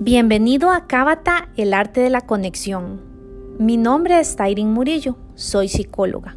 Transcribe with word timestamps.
Bienvenido 0.00 0.70
a 0.70 0.86
Cábata, 0.86 1.48
el 1.56 1.74
arte 1.74 2.00
de 2.00 2.08
la 2.08 2.20
conexión. 2.20 3.00
Mi 3.58 3.76
nombre 3.76 4.20
es 4.20 4.36
Tairin 4.36 4.72
Murillo, 4.72 5.16
soy 5.34 5.68
psicóloga. 5.68 6.36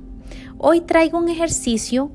Hoy 0.58 0.82
traigo 0.82 1.20
un 1.20 1.30
ejercicio 1.30 2.12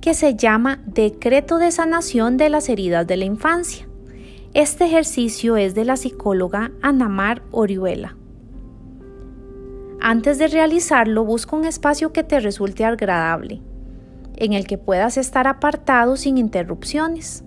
que 0.00 0.12
se 0.12 0.34
llama 0.34 0.82
Decreto 0.86 1.58
de 1.58 1.70
Sanación 1.70 2.36
de 2.36 2.48
las 2.48 2.68
Heridas 2.68 3.06
de 3.06 3.16
la 3.16 3.26
Infancia. 3.26 3.88
Este 4.54 4.86
ejercicio 4.86 5.56
es 5.56 5.76
de 5.76 5.84
la 5.84 5.96
psicóloga 5.96 6.72
Anamar 6.82 7.42
Orihuela. 7.52 8.16
Antes 10.00 10.38
de 10.38 10.48
realizarlo, 10.48 11.24
busca 11.24 11.54
un 11.54 11.64
espacio 11.64 12.12
que 12.12 12.24
te 12.24 12.40
resulte 12.40 12.84
agradable, 12.84 13.62
en 14.34 14.52
el 14.52 14.66
que 14.66 14.78
puedas 14.78 15.16
estar 15.16 15.46
apartado 15.46 16.16
sin 16.16 16.38
interrupciones. 16.38 17.44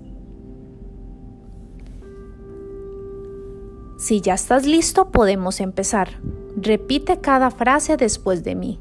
Si 4.01 4.19
ya 4.19 4.33
estás 4.33 4.65
listo, 4.65 5.11
podemos 5.11 5.59
empezar. 5.59 6.19
Repite 6.57 7.21
cada 7.21 7.51
frase 7.51 7.97
después 7.97 8.43
de 8.43 8.55
mí. 8.55 8.79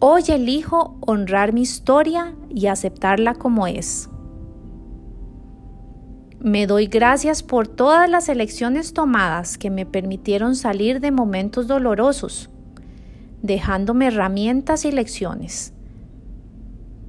Hoy 0.00 0.24
elijo 0.26 0.96
honrar 0.98 1.52
mi 1.52 1.62
historia 1.62 2.34
y 2.50 2.66
aceptarla 2.66 3.34
como 3.34 3.68
es. 3.68 4.10
Me 6.40 6.66
doy 6.66 6.88
gracias 6.88 7.44
por 7.44 7.68
todas 7.68 8.10
las 8.10 8.28
elecciones 8.28 8.92
tomadas 8.92 9.56
que 9.56 9.70
me 9.70 9.86
permitieron 9.86 10.56
salir 10.56 10.98
de 10.98 11.12
momentos 11.12 11.68
dolorosos, 11.68 12.50
dejándome 13.40 14.08
herramientas 14.08 14.84
y 14.84 14.90
lecciones 14.90 15.72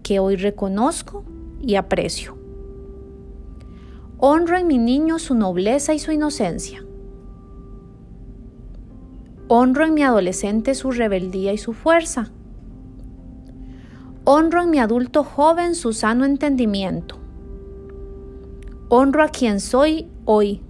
que 0.04 0.20
hoy 0.20 0.36
reconozco 0.36 1.24
y 1.60 1.74
aprecio. 1.74 2.43
Honro 4.26 4.56
en 4.56 4.68
mi 4.68 4.78
niño 4.78 5.20
su 5.20 5.36
nobleza 5.36 5.94
y 5.94 6.00
su 6.00 6.14
inocencia. 6.14 6.82
Honro 9.50 9.84
en 9.84 9.94
mi 9.94 10.02
adolescente 10.02 10.76
su 10.76 10.92
rebeldía 10.92 11.52
y 11.52 11.58
su 11.58 11.74
fuerza. 11.74 12.32
Honro 14.24 14.64
en 14.64 14.70
mi 14.70 14.80
adulto 14.80 15.26
joven 15.26 15.76
su 15.76 15.92
sano 15.92 16.24
entendimiento. 16.24 17.18
Honro 18.88 19.24
a 19.24 19.28
quien 19.28 19.60
soy 19.60 20.08
hoy, 20.24 20.62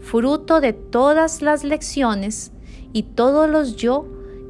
fruto 0.00 0.60
de 0.60 0.74
todas 0.74 1.40
las 1.40 1.64
lecciones 1.64 2.52
y 2.92 3.04
todos 3.04 3.48
los 3.48 3.76
yo 3.76 4.04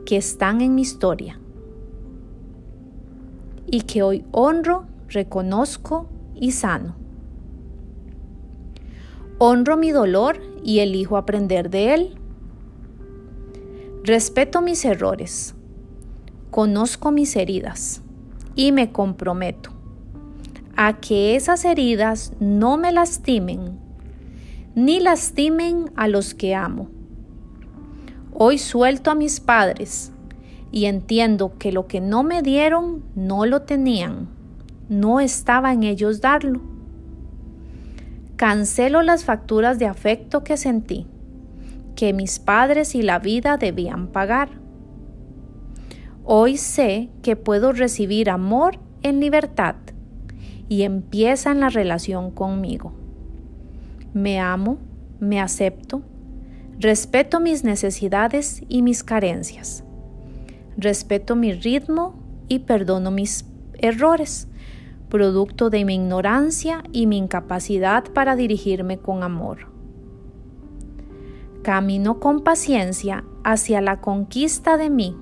que 0.06 0.16
están 0.16 0.60
en 0.60 0.74
mi 0.74 0.82
historia. 0.82 1.38
Y 3.70 3.82
que 3.82 4.02
hoy 4.02 4.24
honro, 4.32 4.86
reconozco 5.06 6.08
y 6.34 6.50
sano. 6.50 7.03
Honro 9.38 9.76
mi 9.76 9.90
dolor 9.90 10.40
y 10.62 10.78
elijo 10.78 11.16
aprender 11.16 11.70
de 11.70 11.94
él. 11.94 12.18
Respeto 14.04 14.60
mis 14.60 14.84
errores, 14.84 15.54
conozco 16.50 17.10
mis 17.10 17.36
heridas 17.36 18.02
y 18.54 18.70
me 18.72 18.92
comprometo 18.92 19.70
a 20.76 21.00
que 21.00 21.36
esas 21.36 21.64
heridas 21.64 22.32
no 22.38 22.76
me 22.76 22.92
lastimen 22.92 23.78
ni 24.74 24.98
lastimen 24.98 25.90
a 25.94 26.08
los 26.08 26.34
que 26.34 26.54
amo. 26.54 26.88
Hoy 28.32 28.58
suelto 28.58 29.10
a 29.10 29.14
mis 29.14 29.40
padres 29.40 30.12
y 30.72 30.86
entiendo 30.86 31.56
que 31.58 31.70
lo 31.70 31.86
que 31.86 32.00
no 32.00 32.24
me 32.24 32.42
dieron 32.42 33.04
no 33.14 33.46
lo 33.46 33.62
tenían, 33.62 34.28
no 34.88 35.20
estaba 35.20 35.72
en 35.72 35.84
ellos 35.84 36.20
darlo. 36.20 36.60
Cancelo 38.36 39.02
las 39.02 39.24
facturas 39.24 39.78
de 39.78 39.86
afecto 39.86 40.42
que 40.42 40.56
sentí, 40.56 41.06
que 41.94 42.12
mis 42.12 42.40
padres 42.40 42.96
y 42.96 43.02
la 43.02 43.20
vida 43.20 43.56
debían 43.58 44.08
pagar. 44.08 44.48
Hoy 46.24 46.56
sé 46.56 47.10
que 47.22 47.36
puedo 47.36 47.72
recibir 47.72 48.30
amor 48.30 48.80
en 49.02 49.20
libertad 49.20 49.76
y 50.68 50.82
empieza 50.82 51.52
en 51.52 51.60
la 51.60 51.68
relación 51.68 52.32
conmigo. 52.32 52.92
Me 54.14 54.40
amo, 54.40 54.78
me 55.20 55.40
acepto, 55.40 56.02
respeto 56.80 57.38
mis 57.38 57.62
necesidades 57.62 58.64
y 58.68 58.82
mis 58.82 59.04
carencias. 59.04 59.84
Respeto 60.76 61.36
mi 61.36 61.52
ritmo 61.52 62.14
y 62.48 62.60
perdono 62.60 63.12
mis 63.12 63.44
errores 63.78 64.48
producto 65.14 65.70
de 65.70 65.84
mi 65.84 65.94
ignorancia 65.94 66.82
y 66.90 67.06
mi 67.06 67.18
incapacidad 67.18 68.02
para 68.12 68.34
dirigirme 68.34 68.98
con 68.98 69.22
amor. 69.22 69.68
Camino 71.62 72.18
con 72.18 72.40
paciencia 72.40 73.22
hacia 73.44 73.80
la 73.80 74.00
conquista 74.00 74.76
de 74.76 74.90
mí, 74.90 75.16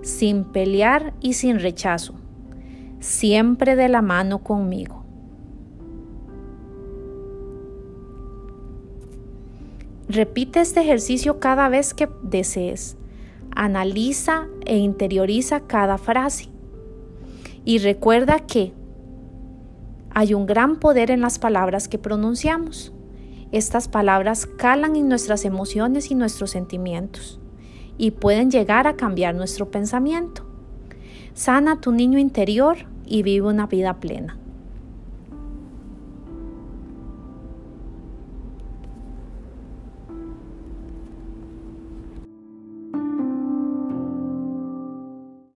sin 0.00 0.44
pelear 0.44 1.12
y 1.20 1.34
sin 1.34 1.60
rechazo, 1.60 2.14
siempre 2.98 3.76
de 3.76 3.90
la 3.90 4.00
mano 4.00 4.38
conmigo. 4.38 5.04
Repite 10.08 10.62
este 10.62 10.80
ejercicio 10.80 11.40
cada 11.40 11.68
vez 11.68 11.92
que 11.92 12.08
desees. 12.22 12.96
Analiza 13.54 14.46
e 14.64 14.78
interioriza 14.78 15.60
cada 15.60 15.98
frase. 15.98 16.48
Y 17.66 17.80
recuerda 17.80 18.38
que 18.46 18.77
hay 20.18 20.34
un 20.34 20.46
gran 20.46 20.80
poder 20.80 21.12
en 21.12 21.20
las 21.20 21.38
palabras 21.38 21.86
que 21.86 21.96
pronunciamos. 21.96 22.92
Estas 23.52 23.86
palabras 23.86 24.46
calan 24.46 24.96
en 24.96 25.08
nuestras 25.08 25.44
emociones 25.44 26.10
y 26.10 26.16
nuestros 26.16 26.50
sentimientos 26.50 27.38
y 27.98 28.10
pueden 28.10 28.50
llegar 28.50 28.88
a 28.88 28.96
cambiar 28.96 29.36
nuestro 29.36 29.70
pensamiento. 29.70 30.44
Sana 31.34 31.80
tu 31.80 31.92
niño 31.92 32.18
interior 32.18 32.78
y 33.06 33.22
vive 33.22 33.46
una 33.46 33.68
vida 33.68 34.00
plena. 34.00 34.36